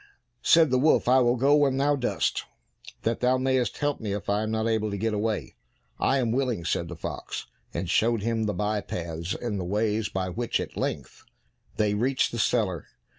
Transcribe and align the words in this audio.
Said 0.41 0.71
the 0.71 0.79
wolf, 0.79 1.07
"I 1.07 1.19
will 1.19 1.35
go 1.35 1.55
when 1.55 1.77
thou 1.77 1.95
dost, 1.95 2.45
that 3.03 3.19
thou 3.19 3.37
mayest 3.37 3.77
help 3.77 3.99
me 3.99 4.13
if 4.13 4.31
I 4.31 4.41
am 4.41 4.49
not 4.49 4.67
able 4.67 4.89
to 4.89 4.97
get 4.97 5.13
away." 5.13 5.53
"I 5.99 6.17
am 6.17 6.31
willing," 6.31 6.65
said 6.65 6.87
the 6.87 6.95
fox, 6.95 7.45
and 7.71 7.87
showed 7.87 8.23
him 8.23 8.45
the 8.45 8.53
by 8.55 8.81
paths 8.81 9.35
and 9.35 9.61
ways 9.69 10.09
by 10.09 10.29
which 10.29 10.59
at 10.59 10.75
length 10.75 11.23
they 11.75 11.93
reached 11.93 12.31
the 12.31 12.39
cellar. 12.39 12.87